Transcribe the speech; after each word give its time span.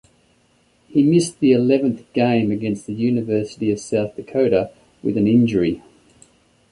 He 0.87 1.03
missed 1.03 1.39
the 1.39 1.51
eleventh 1.51 2.11
game 2.13 2.49
against 2.49 2.87
the 2.87 2.93
University 2.93 3.69
of 3.71 3.79
South 3.79 4.15
Dakota 4.15 4.71
with 5.03 5.15
an 5.15 5.27
injury. 5.27 5.83